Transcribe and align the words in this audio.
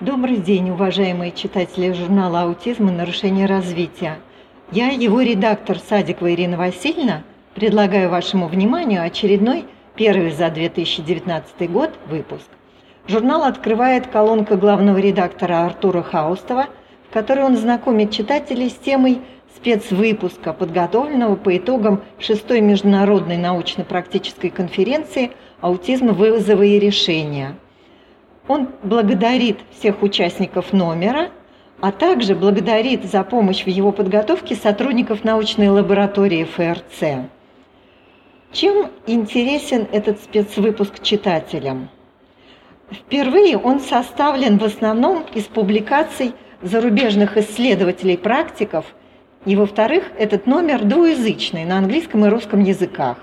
Добрый 0.00 0.36
день, 0.36 0.70
уважаемые 0.70 1.32
читатели 1.32 1.90
журнала 1.90 2.42
«Аутизм 2.42 2.88
и 2.88 2.92
нарушение 2.92 3.46
развития». 3.46 4.20
Я, 4.70 4.90
его 4.90 5.22
редактор 5.22 5.76
Садикова 5.76 6.32
Ирина 6.32 6.56
Васильевна, 6.56 7.24
предлагаю 7.56 8.08
вашему 8.08 8.46
вниманию 8.46 9.02
очередной, 9.02 9.64
первый 9.96 10.30
за 10.30 10.50
2019 10.50 11.68
год, 11.72 11.90
выпуск. 12.06 12.46
Журнал 13.08 13.42
открывает 13.42 14.06
колонка 14.06 14.56
главного 14.56 14.98
редактора 14.98 15.66
Артура 15.66 16.02
Хаустова, 16.02 16.66
в 17.10 17.12
которой 17.12 17.44
он 17.44 17.56
знакомит 17.56 18.12
читателей 18.12 18.70
с 18.70 18.74
темой 18.74 19.18
спецвыпуска, 19.56 20.52
подготовленного 20.52 21.34
по 21.34 21.56
итогам 21.56 22.02
шестой 22.20 22.60
международной 22.60 23.36
научно-практической 23.36 24.50
конференции 24.50 25.32
«Аутизм. 25.60 26.12
Вызовы 26.12 26.68
и 26.68 26.78
решения», 26.78 27.56
он 28.48 28.70
благодарит 28.82 29.58
всех 29.78 30.02
участников 30.02 30.72
номера, 30.72 31.30
а 31.80 31.92
также 31.92 32.34
благодарит 32.34 33.04
за 33.04 33.22
помощь 33.22 33.62
в 33.64 33.68
его 33.68 33.92
подготовке 33.92 34.56
сотрудников 34.56 35.22
научной 35.22 35.68
лаборатории 35.68 36.44
ФРЦ. 36.44 37.28
Чем 38.50 38.90
интересен 39.06 39.86
этот 39.92 40.20
спецвыпуск 40.20 41.02
читателям? 41.02 41.90
Впервые 42.90 43.58
он 43.58 43.80
составлен 43.80 44.56
в 44.56 44.64
основном 44.64 45.24
из 45.34 45.44
публикаций 45.44 46.32
зарубежных 46.62 47.36
исследователей-практиков, 47.36 48.86
и, 49.44 49.54
во-вторых, 49.54 50.04
этот 50.18 50.46
номер 50.46 50.84
двуязычный 50.84 51.64
на 51.64 51.78
английском 51.78 52.24
и 52.24 52.28
русском 52.28 52.60
языках. 52.60 53.18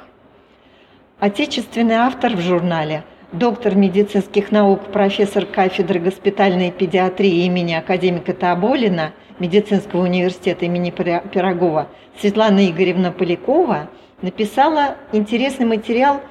Отечественный 1.20 1.96
автор 1.96 2.36
в 2.36 2.40
журнале– 2.40 3.04
доктор 3.38 3.76
медицинских 3.76 4.52
наук, 4.52 4.92
профессор 4.92 5.46
кафедры 5.46 6.00
госпитальной 6.00 6.72
педиатрии 6.72 7.46
имени 7.46 7.74
академика 7.74 8.34
Таболина 8.34 9.14
Медицинского 9.40 10.04
университета 10.04 10.66
имени 10.66 10.92
Пирогова 10.92 11.90
Светлана 12.20 12.70
Игоревна 12.70 13.12
Полякова 13.12 13.90
написала 14.22 14.96
интересный 15.12 15.66
материал 15.66 16.22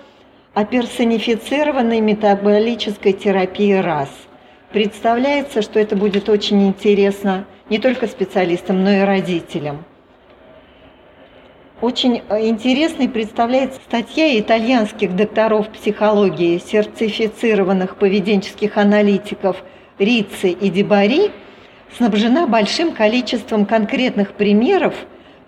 о 0.54 0.64
персонифицированной 0.64 2.00
метаболической 2.00 3.12
терапии 3.12 3.74
РАС. 3.74 4.10
Представляется, 4.72 5.62
что 5.62 5.78
это 5.78 5.96
будет 5.96 6.28
очень 6.28 6.66
интересно 6.66 7.44
не 7.68 7.78
только 7.78 8.06
специалистам, 8.06 8.82
но 8.82 8.90
и 8.90 9.00
родителям. 9.00 9.84
Очень 11.84 12.22
э, 12.30 12.46
интересной 12.46 13.10
представляется 13.10 13.78
статья 13.86 14.40
итальянских 14.40 15.14
докторов 15.14 15.68
психологии, 15.68 16.56
сертифицированных 16.56 17.96
поведенческих 17.96 18.78
аналитиков 18.78 19.62
Рицци 19.98 20.48
и 20.48 20.70
Дебари, 20.70 21.30
снабжена 21.94 22.46
большим 22.46 22.92
количеством 22.92 23.66
конкретных 23.66 24.32
примеров, 24.32 24.94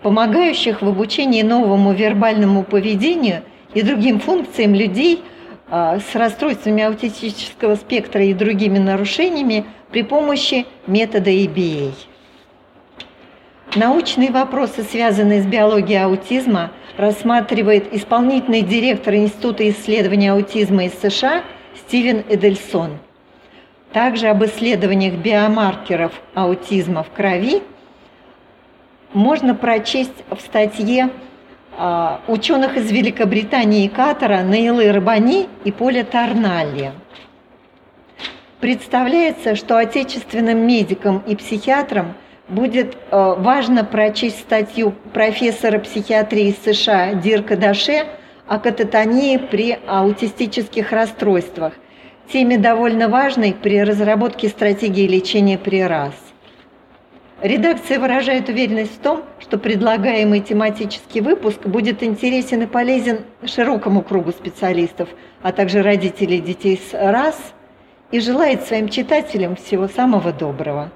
помогающих 0.03 0.83
в 0.83 0.87
обучении 0.87 1.41
новому 1.41 1.91
вербальному 1.91 2.61
поведению 2.61 3.41
и 3.73 3.81
другим 3.81 4.19
функциям 4.19 4.75
людей 4.75 5.23
э, 5.71 5.97
с 6.07 6.13
расстройствами 6.13 6.83
аутистического 6.83 7.77
спектра 7.77 8.23
и 8.23 8.35
другими 8.35 8.77
нарушениями 8.77 9.65
при 9.89 10.03
помощи 10.03 10.67
метода 10.85 11.31
EBA. 11.31 11.93
Научные 13.77 14.31
вопросы, 14.31 14.81
связанные 14.81 15.43
с 15.43 15.45
биологией 15.45 16.03
аутизма, 16.03 16.71
рассматривает 16.97 17.93
исполнительный 17.93 18.63
директор 18.63 19.13
Института 19.13 19.69
исследования 19.69 20.31
аутизма 20.31 20.85
из 20.85 20.93
США 20.93 21.43
Стивен 21.75 22.23
Эдельсон. 22.27 22.97
Также 23.93 24.29
об 24.29 24.43
исследованиях 24.43 25.13
биомаркеров 25.13 26.11
аутизма 26.33 27.03
в 27.03 27.11
крови 27.11 27.61
можно 29.13 29.53
прочесть 29.53 30.23
в 30.31 30.39
статье 30.41 31.11
а, 31.77 32.21
ученых 32.27 32.77
из 32.77 32.89
Великобритании 32.89 33.85
и 33.85 33.89
Катара 33.89 34.41
Нейлы 34.41 34.91
Рабани 34.91 35.47
и 35.65 35.71
Поля 35.71 36.03
Тарналли. 36.03 36.93
Представляется, 38.59 39.53
что 39.55 39.77
отечественным 39.77 40.65
медикам 40.65 41.19
и 41.27 41.35
психиатрам– 41.35 42.15
будет 42.49 42.95
э, 42.95 43.35
важно 43.37 43.83
прочесть 43.83 44.39
статью 44.39 44.93
профессора 45.13 45.79
психиатрии 45.79 46.55
США 46.65 47.13
Дирка 47.13 47.57
Даше 47.57 48.05
о 48.47 48.59
кататонии 48.59 49.37
при 49.37 49.77
аутистических 49.87 50.91
расстройствах, 50.91 51.73
теме 52.31 52.57
довольно 52.57 53.09
важной 53.09 53.53
при 53.53 53.81
разработке 53.83 54.47
стратегии 54.47 55.07
лечения 55.07 55.57
при 55.57 55.81
РАС. 55.81 56.15
Редакция 57.41 57.99
выражает 57.99 58.49
уверенность 58.49 58.95
в 58.95 58.99
том, 58.99 59.21
что 59.39 59.59
предлагаемый 59.59 60.39
тематический 60.39 61.21
выпуск 61.21 61.67
будет 61.67 62.01
интересен 62.01 62.63
и 62.63 62.65
полезен 62.65 63.25
широкому 63.45 64.01
кругу 64.01 64.31
специалистов, 64.31 65.09
а 65.43 65.51
также 65.51 65.83
родителей 65.83 66.39
детей 66.39 66.77
с 66.77 66.93
РАС, 66.93 67.53
и 68.09 68.19
желает 68.21 68.63
своим 68.63 68.89
читателям 68.89 69.55
всего 69.55 69.87
самого 69.87 70.31
доброго. 70.31 70.91